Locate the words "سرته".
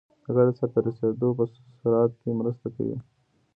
0.59-0.79